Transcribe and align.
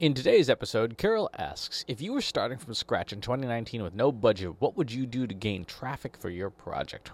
In 0.00 0.12
today's 0.12 0.50
episode, 0.50 0.98
Kirill 0.98 1.30
asks 1.38 1.84
If 1.86 2.02
you 2.02 2.12
were 2.12 2.20
starting 2.20 2.58
from 2.58 2.74
scratch 2.74 3.12
in 3.12 3.20
2019 3.20 3.80
with 3.80 3.94
no 3.94 4.10
budget, 4.10 4.60
what 4.60 4.76
would 4.76 4.90
you 4.90 5.06
do 5.06 5.24
to 5.28 5.34
gain 5.34 5.64
traffic 5.64 6.16
for 6.16 6.30
your 6.30 6.50
project? 6.50 7.12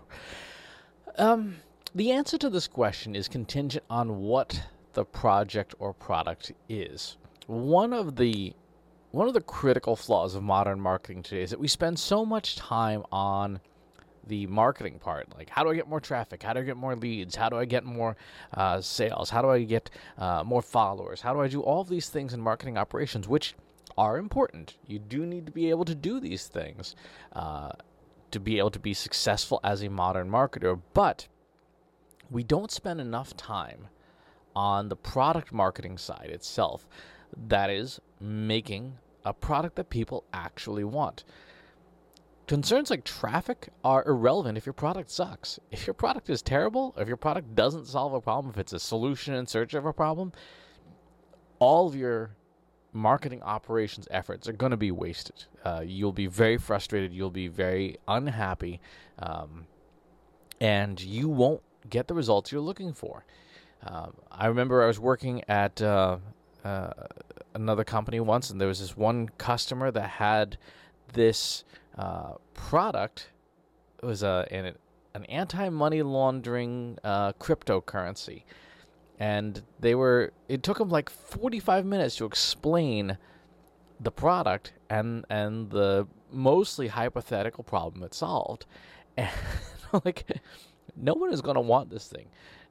Um, 1.18 1.56
the 1.94 2.10
answer 2.10 2.38
to 2.38 2.48
this 2.48 2.66
question 2.66 3.14
is 3.14 3.28
contingent 3.28 3.84
on 3.90 4.20
what 4.20 4.62
the 4.94 5.04
project 5.04 5.74
or 5.78 5.92
product 5.92 6.52
is. 6.70 7.18
One 7.46 7.92
of 7.92 8.16
the 8.16 8.54
one 9.10 9.28
of 9.28 9.34
the 9.34 9.42
critical 9.42 9.94
flaws 9.94 10.34
of 10.34 10.42
modern 10.42 10.80
marketing 10.80 11.22
today 11.22 11.42
is 11.42 11.50
that 11.50 11.60
we 11.60 11.68
spend 11.68 11.98
so 11.98 12.24
much 12.24 12.56
time 12.56 13.04
on 13.12 13.60
the 14.30 14.46
marketing 14.46 15.00
part. 15.00 15.26
Like, 15.36 15.50
how 15.50 15.64
do 15.64 15.70
I 15.70 15.74
get 15.74 15.88
more 15.88 16.00
traffic? 16.00 16.40
How 16.42 16.52
do 16.52 16.60
I 16.60 16.62
get 16.62 16.76
more 16.76 16.94
leads? 16.94 17.34
How 17.34 17.48
do 17.48 17.56
I 17.56 17.64
get 17.64 17.84
more 17.84 18.16
uh, 18.54 18.80
sales? 18.80 19.28
How 19.28 19.42
do 19.42 19.50
I 19.50 19.64
get 19.64 19.90
uh, 20.16 20.44
more 20.44 20.62
followers? 20.62 21.20
How 21.20 21.34
do 21.34 21.40
I 21.40 21.48
do 21.48 21.60
all 21.60 21.80
of 21.80 21.88
these 21.88 22.08
things 22.08 22.32
in 22.32 22.40
marketing 22.40 22.78
operations, 22.78 23.26
which 23.26 23.56
are 23.98 24.18
important? 24.18 24.76
You 24.86 25.00
do 25.00 25.26
need 25.26 25.46
to 25.46 25.52
be 25.52 25.68
able 25.68 25.84
to 25.84 25.96
do 25.96 26.20
these 26.20 26.46
things 26.46 26.94
uh, 27.32 27.72
to 28.30 28.38
be 28.38 28.58
able 28.58 28.70
to 28.70 28.78
be 28.78 28.94
successful 28.94 29.58
as 29.64 29.82
a 29.82 29.90
modern 29.90 30.30
marketer, 30.30 30.80
but 30.94 31.26
we 32.30 32.44
don't 32.44 32.70
spend 32.70 33.00
enough 33.00 33.36
time 33.36 33.88
on 34.54 34.88
the 34.88 34.96
product 34.96 35.52
marketing 35.52 35.98
side 35.98 36.30
itself. 36.30 36.86
That 37.36 37.68
is, 37.68 38.00
making 38.20 38.98
a 39.24 39.32
product 39.32 39.74
that 39.74 39.90
people 39.90 40.22
actually 40.32 40.84
want. 40.84 41.24
Concerns 42.50 42.90
like 42.90 43.04
traffic 43.04 43.68
are 43.84 44.04
irrelevant 44.08 44.58
if 44.58 44.66
your 44.66 44.72
product 44.72 45.08
sucks. 45.08 45.60
If 45.70 45.86
your 45.86 45.94
product 45.94 46.28
is 46.28 46.42
terrible, 46.42 46.92
if 46.98 47.06
your 47.06 47.16
product 47.16 47.54
doesn't 47.54 47.86
solve 47.86 48.12
a 48.12 48.20
problem, 48.20 48.50
if 48.52 48.58
it's 48.58 48.72
a 48.72 48.80
solution 48.80 49.34
in 49.34 49.46
search 49.46 49.72
of 49.72 49.86
a 49.86 49.92
problem, 49.92 50.32
all 51.60 51.86
of 51.86 51.94
your 51.94 52.32
marketing 52.92 53.40
operations 53.44 54.08
efforts 54.10 54.48
are 54.48 54.52
going 54.52 54.70
to 54.70 54.76
be 54.76 54.90
wasted. 54.90 55.44
Uh, 55.64 55.84
you'll 55.86 56.10
be 56.10 56.26
very 56.26 56.58
frustrated. 56.58 57.12
You'll 57.12 57.30
be 57.30 57.46
very 57.46 57.98
unhappy. 58.08 58.80
Um, 59.20 59.68
and 60.60 61.00
you 61.00 61.28
won't 61.28 61.62
get 61.88 62.08
the 62.08 62.14
results 62.14 62.50
you're 62.50 62.60
looking 62.60 62.92
for. 62.92 63.24
Um, 63.86 64.14
I 64.28 64.48
remember 64.48 64.82
I 64.82 64.88
was 64.88 64.98
working 64.98 65.44
at 65.46 65.80
uh, 65.80 66.16
uh, 66.64 66.90
another 67.54 67.84
company 67.84 68.18
once, 68.18 68.50
and 68.50 68.60
there 68.60 68.66
was 68.66 68.80
this 68.80 68.96
one 68.96 69.28
customer 69.38 69.92
that 69.92 70.08
had 70.08 70.58
this 71.12 71.62
uh, 72.00 72.32
product 72.54 73.28
it 74.02 74.06
was 74.06 74.22
a 74.22 74.48
an, 74.50 74.74
an 75.14 75.24
anti 75.26 75.68
money 75.68 76.00
laundering 76.02 76.98
uh, 77.04 77.34
cryptocurrency, 77.34 78.44
and 79.18 79.62
they 79.78 79.94
were 79.94 80.32
it 80.48 80.62
took 80.62 80.78
them 80.78 80.88
like 80.88 81.10
forty 81.10 81.60
five 81.60 81.84
minutes 81.84 82.16
to 82.16 82.24
explain 82.24 83.18
the 84.00 84.10
product 84.10 84.72
and 84.88 85.26
and 85.28 85.70
the 85.70 86.06
mostly 86.32 86.88
hypothetical 86.88 87.64
problem 87.64 88.02
it 88.02 88.14
solved, 88.14 88.64
and 89.18 89.30
like 90.04 90.24
no 90.96 91.14
one 91.14 91.32
is 91.32 91.40
going 91.40 91.54
to 91.54 91.60
want 91.60 91.90
this 91.90 92.06
thing. 92.08 92.26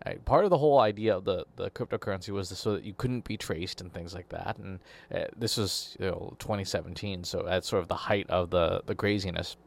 Right, 0.06 0.24
part 0.24 0.46
of 0.46 0.50
the 0.50 0.58
whole 0.58 0.80
idea 0.80 1.18
of 1.18 1.26
the, 1.26 1.46
the 1.58 1.70
cryptocurrency 1.72 2.30
was 2.30 2.50
so 2.50 2.74
that 2.74 2.84
you 2.84 2.94
couldn't 2.94 3.26
be 3.26 3.36
traced 3.36 3.82
and 3.82 3.94
things 3.94 4.14
like 4.14 4.30
that. 4.30 4.58
And 4.58 4.80
uh, 5.14 5.26
this 5.36 5.58
was 5.58 5.98
you 6.00 6.08
know, 6.08 6.36
2017, 6.40 7.26
so 7.26 7.46
at 7.48 7.66
sort 7.66 7.82
of 7.82 7.90
the 7.90 7.96
height 7.96 8.30
of 8.30 8.50
the, 8.50 8.82
the 8.86 8.96
craziness. 8.96 9.58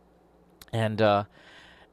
And 0.73 1.03
uh, 1.03 1.25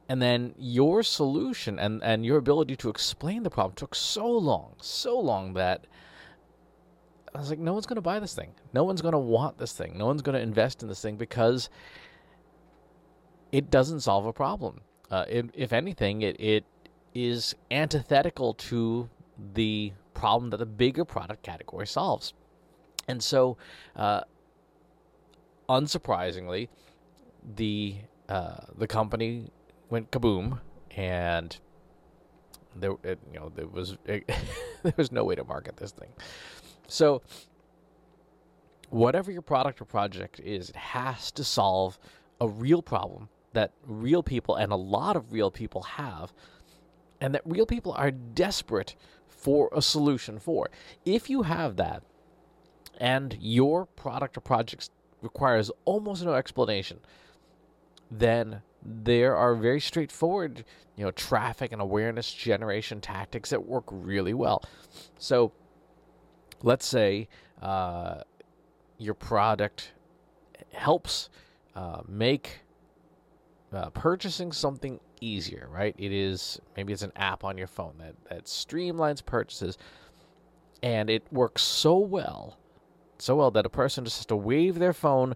and 0.08 0.20
then 0.20 0.54
your 0.58 1.04
solution 1.04 1.78
and, 1.78 2.02
and 2.02 2.26
your 2.26 2.38
ability 2.38 2.74
to 2.76 2.88
explain 2.88 3.44
the 3.44 3.50
problem 3.50 3.76
took 3.76 3.94
so 3.94 4.26
long, 4.26 4.74
so 4.80 5.20
long 5.20 5.52
that 5.52 5.86
I 7.32 7.38
was 7.38 7.48
like, 7.48 7.60
no 7.60 7.72
one's 7.72 7.86
going 7.86 7.94
to 7.96 8.02
buy 8.02 8.18
this 8.18 8.34
thing. 8.34 8.50
No 8.72 8.82
one's 8.82 9.02
going 9.02 9.12
to 9.12 9.18
want 9.18 9.58
this 9.58 9.72
thing. 9.72 9.96
No 9.96 10.06
one's 10.06 10.22
going 10.22 10.34
to 10.34 10.42
invest 10.42 10.82
in 10.82 10.88
this 10.88 11.00
thing 11.00 11.16
because 11.16 11.70
it 13.52 13.70
doesn't 13.70 14.00
solve 14.00 14.26
a 14.26 14.32
problem. 14.32 14.80
Uh, 15.10 15.24
if, 15.28 15.46
if 15.54 15.72
anything, 15.72 16.22
it, 16.22 16.40
it 16.40 16.64
is 17.14 17.54
antithetical 17.70 18.54
to 18.54 19.08
the 19.54 19.92
problem 20.14 20.50
that 20.50 20.58
the 20.58 20.66
bigger 20.66 21.04
product 21.04 21.42
category 21.42 21.86
solves. 21.86 22.34
And 23.08 23.22
so, 23.22 23.56
uh, 23.96 24.22
unsurprisingly, 25.68 26.68
the 27.56 27.96
uh, 28.28 28.58
the 28.76 28.86
company 28.86 29.50
went 29.88 30.10
kaboom, 30.12 30.60
and 30.96 31.58
there 32.76 32.92
it, 33.02 33.18
you 33.32 33.40
know 33.40 33.50
there 33.54 33.66
was 33.66 33.96
it, 34.04 34.30
there 34.82 34.94
was 34.96 35.10
no 35.10 35.24
way 35.24 35.34
to 35.34 35.44
market 35.44 35.76
this 35.76 35.90
thing. 35.90 36.10
So, 36.86 37.22
whatever 38.90 39.32
your 39.32 39.42
product 39.42 39.80
or 39.80 39.86
project 39.86 40.40
is, 40.40 40.70
it 40.70 40.76
has 40.76 41.32
to 41.32 41.42
solve 41.42 41.98
a 42.40 42.48
real 42.48 42.82
problem 42.82 43.28
that 43.52 43.72
real 43.84 44.22
people 44.22 44.54
and 44.54 44.72
a 44.72 44.76
lot 44.76 45.16
of 45.16 45.32
real 45.32 45.50
people 45.50 45.82
have 45.82 46.32
and 47.20 47.34
that 47.34 47.42
real 47.44 47.66
people 47.66 47.92
are 47.92 48.10
desperate 48.10 48.94
for 49.26 49.68
a 49.72 49.82
solution 49.82 50.38
for. 50.38 50.70
If 51.04 51.28
you 51.28 51.42
have 51.42 51.76
that 51.76 52.02
and 52.98 53.36
your 53.40 53.86
product 53.86 54.36
or 54.36 54.40
project 54.40 54.90
requires 55.22 55.70
almost 55.84 56.24
no 56.24 56.34
explanation, 56.34 57.00
then 58.10 58.62
there 58.82 59.36
are 59.36 59.54
very 59.54 59.80
straightforward, 59.80 60.64
you 60.96 61.04
know, 61.04 61.10
traffic 61.10 61.72
and 61.72 61.82
awareness 61.82 62.32
generation 62.32 63.00
tactics 63.00 63.50
that 63.50 63.66
work 63.66 63.84
really 63.90 64.34
well. 64.34 64.62
So, 65.18 65.52
let's 66.62 66.86
say 66.86 67.28
uh, 67.60 68.22
your 68.98 69.14
product 69.14 69.92
helps 70.72 71.28
uh, 71.74 72.00
make 72.08 72.60
uh, 73.72 73.90
purchasing 73.90 74.52
something 74.52 75.00
easier, 75.20 75.68
right? 75.70 75.94
It 75.98 76.12
is 76.12 76.60
maybe 76.76 76.92
it's 76.92 77.02
an 77.02 77.12
app 77.16 77.44
on 77.44 77.56
your 77.58 77.66
phone 77.66 77.94
that 77.98 78.14
that 78.28 78.44
streamlines 78.44 79.24
purchases, 79.24 79.78
and 80.82 81.10
it 81.10 81.24
works 81.32 81.62
so 81.62 81.96
well, 81.98 82.58
so 83.18 83.36
well 83.36 83.50
that 83.52 83.66
a 83.66 83.70
person 83.70 84.04
just 84.04 84.18
has 84.18 84.26
to 84.26 84.36
wave 84.36 84.78
their 84.78 84.92
phone. 84.92 85.34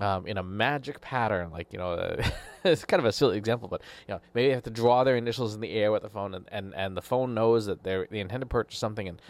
Um, 0.00 0.26
in 0.26 0.38
a 0.38 0.42
magic 0.42 1.02
pattern, 1.02 1.50
like 1.50 1.70
you 1.70 1.78
know, 1.78 1.92
uh, 1.92 2.26
it's 2.64 2.82
kind 2.82 2.98
of 2.98 3.04
a 3.04 3.12
silly 3.12 3.36
example, 3.36 3.68
but 3.68 3.82
you 4.08 4.14
know, 4.14 4.20
maybe 4.32 4.48
they 4.48 4.54
have 4.54 4.62
to 4.62 4.70
draw 4.70 5.04
their 5.04 5.16
initials 5.16 5.54
in 5.54 5.60
the 5.60 5.70
air 5.70 5.92
with 5.92 6.00
the 6.00 6.08
phone, 6.08 6.32
and, 6.34 6.46
and, 6.50 6.74
and 6.74 6.96
the 6.96 7.02
phone 7.02 7.34
knows 7.34 7.66
that 7.66 7.82
they 7.82 8.06
they 8.10 8.20
intend 8.20 8.40
to 8.40 8.46
purchase 8.46 8.78
something, 8.78 9.06
and 9.06 9.20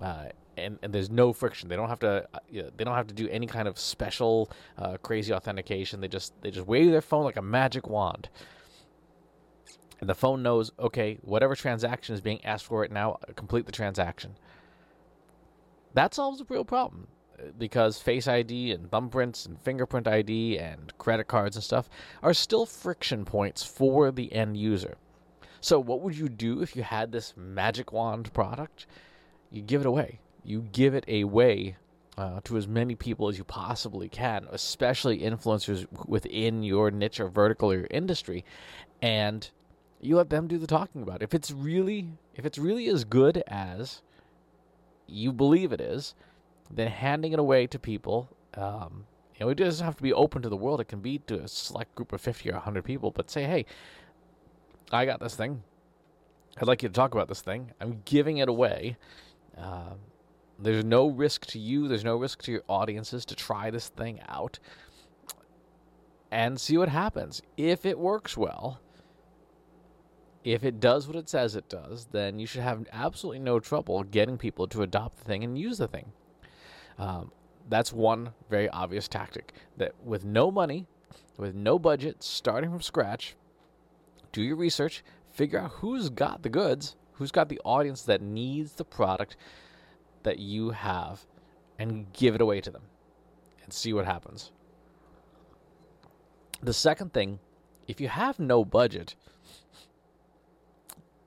uh, 0.00 0.26
and, 0.56 0.78
and 0.82 0.92
there's 0.92 1.10
no 1.10 1.32
friction. 1.32 1.68
They 1.68 1.76
don't 1.76 1.88
have 1.88 2.00
to 2.00 2.26
uh, 2.34 2.38
you 2.50 2.62
know, 2.62 2.70
they 2.76 2.84
don't 2.84 2.94
have 2.94 3.06
to 3.08 3.14
do 3.14 3.28
any 3.28 3.46
kind 3.46 3.68
of 3.68 3.78
special 3.78 4.50
uh, 4.78 4.96
crazy 4.98 5.32
authentication. 5.32 6.00
They 6.00 6.08
just 6.08 6.32
they 6.42 6.50
just 6.50 6.66
wave 6.66 6.90
their 6.90 7.00
phone 7.00 7.24
like 7.24 7.36
a 7.36 7.42
magic 7.42 7.88
wand, 7.88 8.28
and 10.00 10.08
the 10.08 10.14
phone 10.14 10.42
knows 10.42 10.70
okay 10.78 11.18
whatever 11.22 11.54
transaction 11.54 12.14
is 12.14 12.20
being 12.20 12.44
asked 12.44 12.64
for 12.64 12.84
it 12.84 12.92
now 12.92 13.18
complete 13.36 13.66
the 13.66 13.72
transaction. 13.72 14.36
That 15.94 16.12
solves 16.12 16.40
a 16.40 16.44
real 16.48 16.64
problem 16.64 17.06
uh, 17.38 17.44
because 17.56 18.00
Face 18.00 18.26
ID 18.26 18.72
and 18.72 18.90
thumbprints 18.90 19.46
and 19.46 19.60
fingerprint 19.60 20.08
ID 20.08 20.58
and 20.58 20.92
credit 20.98 21.28
cards 21.28 21.56
and 21.56 21.64
stuff 21.64 21.88
are 22.22 22.34
still 22.34 22.66
friction 22.66 23.24
points 23.24 23.62
for 23.62 24.10
the 24.10 24.32
end 24.32 24.56
user. 24.56 24.96
So, 25.60 25.80
what 25.80 26.00
would 26.00 26.18
you 26.18 26.28
do 26.28 26.60
if 26.60 26.76
you 26.76 26.82
had 26.82 27.10
this 27.10 27.32
magic 27.36 27.92
wand 27.92 28.32
product? 28.34 28.86
You 29.50 29.62
give 29.62 29.80
it 29.80 29.86
away 29.86 30.18
you 30.44 30.68
give 30.72 30.94
it 30.94 31.04
away 31.08 31.76
uh, 32.16 32.40
to 32.44 32.56
as 32.56 32.68
many 32.68 32.94
people 32.94 33.28
as 33.28 33.38
you 33.38 33.44
possibly 33.44 34.08
can, 34.08 34.46
especially 34.52 35.20
influencers 35.20 35.86
within 36.06 36.62
your 36.62 36.90
niche 36.90 37.18
or 37.18 37.28
vertical 37.28 37.72
or 37.72 37.76
your 37.78 37.88
industry, 37.90 38.44
and 39.02 39.50
you 40.00 40.16
let 40.16 40.30
them 40.30 40.46
do 40.46 40.58
the 40.58 40.66
talking 40.66 41.02
about 41.02 41.22
it. 41.22 41.24
If 41.24 41.34
it's 41.34 41.50
really, 41.50 42.08
if 42.34 42.44
it's 42.44 42.58
really 42.58 42.88
as 42.88 43.04
good 43.04 43.42
as 43.48 44.02
you 45.06 45.32
believe 45.32 45.72
it 45.72 45.80
is, 45.80 46.14
then 46.70 46.88
handing 46.88 47.32
it 47.32 47.38
away 47.38 47.66
to 47.66 47.78
people. 47.78 48.28
Um, 48.54 49.06
you 49.34 49.44
know, 49.44 49.50
it 49.50 49.56
doesn't 49.56 49.84
have 49.84 49.96
to 49.96 50.02
be 50.02 50.12
open 50.12 50.42
to 50.42 50.48
the 50.48 50.56
world. 50.56 50.80
It 50.80 50.88
can 50.88 51.00
be 51.00 51.18
to 51.26 51.40
a 51.40 51.48
select 51.48 51.94
group 51.94 52.12
of 52.12 52.20
fifty 52.20 52.50
or 52.50 52.58
hundred 52.58 52.84
people. 52.84 53.10
But 53.10 53.30
say, 53.30 53.44
hey, 53.44 53.66
I 54.92 55.04
got 55.06 55.20
this 55.20 55.34
thing. 55.34 55.62
I'd 56.56 56.68
like 56.68 56.82
you 56.82 56.88
to 56.88 56.94
talk 56.94 57.14
about 57.14 57.28
this 57.28 57.40
thing. 57.40 57.72
I'm 57.80 58.02
giving 58.04 58.38
it 58.38 58.48
away. 58.48 58.96
Uh, 59.58 59.94
there's 60.58 60.84
no 60.84 61.08
risk 61.08 61.46
to 61.46 61.58
you, 61.58 61.88
there's 61.88 62.04
no 62.04 62.16
risk 62.16 62.42
to 62.42 62.52
your 62.52 62.62
audiences 62.68 63.24
to 63.26 63.34
try 63.34 63.70
this 63.70 63.88
thing 63.88 64.20
out 64.28 64.58
and 66.30 66.60
see 66.60 66.76
what 66.76 66.88
happens. 66.88 67.42
If 67.56 67.86
it 67.86 67.98
works 67.98 68.36
well, 68.36 68.80
if 70.44 70.62
it 70.62 70.78
does 70.78 71.06
what 71.06 71.16
it 71.16 71.28
says 71.28 71.56
it 71.56 71.68
does, 71.68 72.06
then 72.12 72.38
you 72.38 72.46
should 72.46 72.60
have 72.62 72.86
absolutely 72.92 73.38
no 73.38 73.58
trouble 73.60 74.02
getting 74.02 74.36
people 74.36 74.66
to 74.68 74.82
adopt 74.82 75.18
the 75.18 75.24
thing 75.24 75.42
and 75.42 75.58
use 75.58 75.78
the 75.78 75.88
thing. 75.88 76.12
Um, 76.98 77.32
that's 77.68 77.92
one 77.92 78.32
very 78.50 78.68
obvious 78.68 79.08
tactic 79.08 79.54
that 79.78 79.94
with 80.04 80.24
no 80.24 80.50
money, 80.50 80.86
with 81.38 81.54
no 81.54 81.78
budget, 81.78 82.22
starting 82.22 82.70
from 82.70 82.82
scratch, 82.82 83.36
do 84.32 84.42
your 84.42 84.56
research, 84.56 85.02
figure 85.32 85.60
out 85.60 85.70
who's 85.72 86.10
got 86.10 86.42
the 86.42 86.48
goods, 86.48 86.96
who's 87.12 87.32
got 87.32 87.48
the 87.48 87.60
audience 87.64 88.02
that 88.02 88.20
needs 88.20 88.72
the 88.72 88.84
product, 88.84 89.36
that 90.24 90.38
you 90.38 90.70
have 90.70 91.24
and 91.78 92.12
give 92.12 92.34
it 92.34 92.40
away 92.40 92.60
to 92.60 92.70
them 92.70 92.82
and 93.62 93.72
see 93.72 93.92
what 93.92 94.04
happens. 94.04 94.50
The 96.62 96.72
second 96.72 97.12
thing, 97.12 97.38
if 97.86 98.00
you 98.00 98.08
have 98.08 98.38
no 98.38 98.64
budget, 98.64 99.14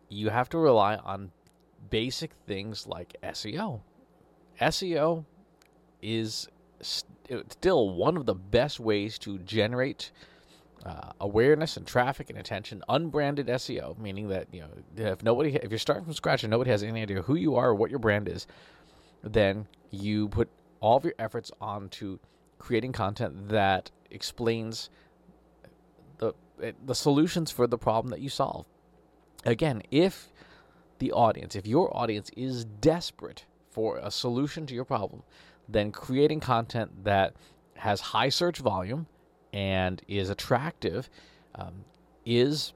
you 0.09 0.29
have 0.29 0.49
to 0.49 0.57
rely 0.57 0.95
on 0.95 1.31
basic 1.89 2.31
things 2.45 2.87
like 2.87 3.15
SEO. 3.23 3.81
SEO 4.61 5.25
is 6.01 6.47
st- 6.81 7.51
still 7.51 7.91
one 7.91 8.17
of 8.17 8.25
the 8.25 8.33
best 8.33 8.79
ways 8.79 9.19
to 9.19 9.37
generate 9.39 10.11
uh, 10.85 11.11
awareness 11.19 11.77
and 11.77 11.85
traffic 11.85 12.29
and 12.29 12.39
attention. 12.39 12.81
Unbranded 12.87 13.47
SEO, 13.47 13.97
meaning 13.97 14.29
that 14.29 14.47
you 14.51 14.61
know 14.61 14.69
if 14.95 15.21
nobody, 15.23 15.55
if 15.55 15.69
you're 15.69 15.79
starting 15.79 16.05
from 16.05 16.13
scratch 16.13 16.43
and 16.43 16.51
nobody 16.51 16.71
has 16.71 16.83
any 16.83 17.01
idea 17.01 17.21
who 17.21 17.35
you 17.35 17.55
are 17.55 17.69
or 17.69 17.75
what 17.75 17.89
your 17.89 17.99
brand 17.99 18.27
is, 18.27 18.47
then 19.27 19.67
you 19.91 20.29
put 20.29 20.49
all 20.79 20.97
of 20.97 21.03
your 21.03 21.13
efforts 21.19 21.51
onto 21.59 22.19
creating 22.59 22.91
content 22.91 23.49
that 23.49 23.91
explains 24.09 24.89
the 26.17 26.33
the 26.85 26.95
solutions 26.95 27.51
for 27.51 27.67
the 27.67 27.77
problem 27.77 28.09
that 28.11 28.19
you 28.19 28.29
solve. 28.29 28.65
Again, 29.45 29.83
if 29.91 30.31
the 30.99 31.11
audience, 31.11 31.55
if 31.55 31.67
your 31.67 31.95
audience 31.95 32.31
is 32.35 32.65
desperate 32.65 33.45
for 33.69 33.97
a 33.97 34.09
solution 34.09 34.65
to 34.65 34.73
your 34.73 34.85
problem, 34.85 35.23
then 35.69 35.91
creating 35.91 36.39
content 36.39 37.03
that 37.03 37.35
has 37.75 38.01
high 38.01 38.29
search 38.29 38.57
volume 38.57 39.05
and 39.53 40.01
is 40.07 40.29
attractive 40.29 41.09
um, 41.55 41.85
is 42.25 42.73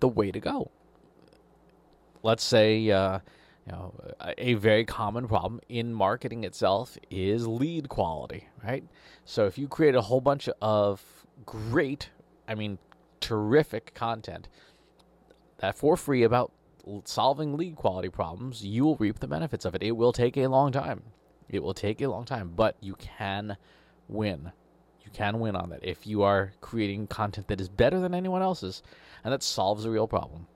the 0.00 0.08
way 0.08 0.30
to 0.30 0.40
go. 0.40 0.70
Let's 2.22 2.42
say, 2.42 2.90
uh, 2.90 3.20
a 3.68 4.54
very 4.54 4.84
common 4.84 5.26
problem 5.26 5.60
in 5.68 5.92
marketing 5.92 6.44
itself 6.44 6.96
is 7.10 7.46
lead 7.46 7.88
quality, 7.88 8.48
right? 8.64 8.84
So 9.24 9.46
if 9.46 9.58
you 9.58 9.68
create 9.68 9.94
a 9.94 10.02
whole 10.02 10.20
bunch 10.20 10.48
of 10.60 11.02
great, 11.44 12.10
I 12.46 12.54
mean, 12.54 12.78
terrific 13.20 13.92
content 13.94 14.48
that 15.58 15.76
for 15.76 15.96
free 15.96 16.22
about 16.22 16.52
solving 17.04 17.56
lead 17.56 17.74
quality 17.74 18.08
problems, 18.08 18.64
you 18.64 18.84
will 18.84 18.96
reap 18.96 19.18
the 19.18 19.26
benefits 19.26 19.64
of 19.64 19.74
it. 19.74 19.82
It 19.82 19.92
will 19.92 20.12
take 20.12 20.36
a 20.36 20.46
long 20.46 20.70
time. 20.70 21.02
It 21.48 21.62
will 21.62 21.74
take 21.74 22.00
a 22.00 22.08
long 22.08 22.24
time, 22.24 22.52
but 22.54 22.76
you 22.80 22.94
can 22.94 23.56
win. 24.08 24.52
You 25.04 25.10
can 25.12 25.40
win 25.40 25.56
on 25.56 25.70
that 25.70 25.84
if 25.84 26.06
you 26.06 26.22
are 26.22 26.52
creating 26.60 27.06
content 27.08 27.48
that 27.48 27.60
is 27.60 27.68
better 27.68 27.98
than 27.98 28.14
anyone 28.14 28.42
else's 28.42 28.82
and 29.24 29.32
that 29.32 29.42
solves 29.42 29.84
a 29.84 29.90
real 29.90 30.06
problem. 30.06 30.46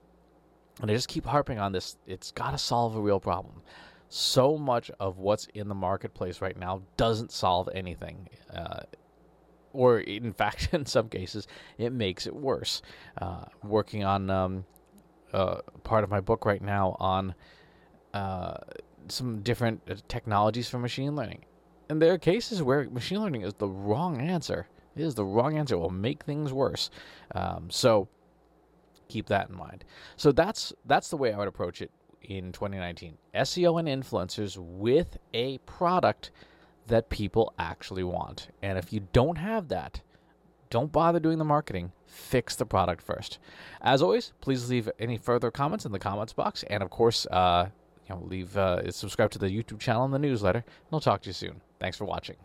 And 0.80 0.90
I 0.90 0.94
just 0.94 1.08
keep 1.08 1.26
harping 1.26 1.58
on 1.58 1.72
this. 1.72 1.96
It's 2.06 2.32
got 2.32 2.52
to 2.52 2.58
solve 2.58 2.96
a 2.96 3.00
real 3.00 3.20
problem. 3.20 3.62
So 4.08 4.56
much 4.56 4.90
of 4.98 5.18
what's 5.18 5.46
in 5.54 5.68
the 5.68 5.74
marketplace 5.74 6.40
right 6.40 6.56
now 6.56 6.82
doesn't 6.96 7.30
solve 7.30 7.68
anything. 7.74 8.28
Uh, 8.52 8.80
or, 9.72 10.00
in 10.00 10.32
fact, 10.40 10.70
in 10.72 10.86
some 10.86 11.08
cases, 11.08 11.46
it 11.78 11.92
makes 11.92 12.26
it 12.26 12.34
worse. 12.34 12.82
Uh, 13.20 13.44
working 13.62 14.04
on 14.04 14.30
um, 14.30 14.64
uh, 15.32 15.60
part 15.84 16.04
of 16.04 16.10
my 16.10 16.20
book 16.20 16.44
right 16.44 16.62
now 16.62 16.96
on 16.98 17.34
uh, 18.14 18.56
some 19.08 19.42
different 19.42 19.80
uh, 19.88 19.94
technologies 20.08 20.68
for 20.68 20.78
machine 20.78 21.14
learning. 21.14 21.44
And 21.88 22.00
there 22.00 22.12
are 22.12 22.18
cases 22.18 22.62
where 22.62 22.88
machine 22.90 23.20
learning 23.20 23.42
is 23.42 23.54
the 23.54 23.68
wrong 23.68 24.20
answer. 24.20 24.66
It 24.96 25.02
is 25.02 25.14
the 25.14 25.24
wrong 25.24 25.56
answer. 25.56 25.74
It 25.74 25.78
will 25.78 25.90
make 25.90 26.24
things 26.24 26.52
worse. 26.52 26.90
Um, 27.34 27.68
so 27.70 28.08
keep 29.10 29.26
that 29.26 29.48
in 29.48 29.56
mind. 29.56 29.84
So 30.16 30.32
that's 30.32 30.72
that's 30.86 31.08
the 31.08 31.16
way 31.16 31.32
I 31.32 31.38
would 31.38 31.48
approach 31.48 31.82
it 31.82 31.90
in 32.22 32.52
2019. 32.52 33.16
SEO 33.34 33.78
and 33.78 33.88
influencers 33.88 34.56
with 34.58 35.18
a 35.34 35.58
product 35.58 36.30
that 36.86 37.08
people 37.08 37.54
actually 37.58 38.04
want. 38.04 38.48
And 38.62 38.78
if 38.78 38.92
you 38.92 39.06
don't 39.12 39.38
have 39.38 39.68
that, 39.68 40.00
don't 40.70 40.92
bother 40.92 41.20
doing 41.20 41.38
the 41.38 41.44
marketing. 41.44 41.92
Fix 42.06 42.56
the 42.56 42.66
product 42.66 43.02
first. 43.02 43.38
As 43.80 44.02
always, 44.02 44.32
please 44.40 44.68
leave 44.70 44.88
any 44.98 45.16
further 45.16 45.50
comments 45.50 45.84
in 45.84 45.92
the 45.92 45.98
comments 45.98 46.32
box, 46.32 46.64
and 46.64 46.82
of 46.82 46.90
course, 46.90 47.26
uh, 47.26 47.68
you 48.08 48.14
know, 48.14 48.22
leave 48.24 48.56
uh, 48.56 48.90
subscribe 48.90 49.30
to 49.32 49.38
the 49.38 49.48
YouTube 49.48 49.78
channel 49.78 50.04
and 50.04 50.14
the 50.14 50.18
newsletter. 50.18 50.58
And 50.58 50.92
I'll 50.92 51.00
talk 51.00 51.22
to 51.22 51.28
you 51.28 51.34
soon. 51.34 51.60
Thanks 51.78 51.96
for 51.96 52.04
watching. 52.04 52.36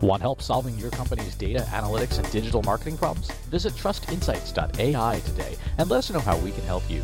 Want 0.00 0.22
help 0.22 0.42
solving 0.42 0.76
your 0.78 0.90
company's 0.90 1.34
data 1.34 1.60
analytics 1.70 2.18
and 2.18 2.30
digital 2.32 2.62
marketing 2.62 2.98
problems? 2.98 3.30
Visit 3.50 3.74
trustinsights.ai 3.74 5.20
today 5.20 5.56
and 5.78 5.88
let 5.90 5.98
us 5.98 6.10
know 6.10 6.20
how 6.20 6.36
we 6.38 6.50
can 6.50 6.64
help 6.64 6.88
you. 6.90 7.02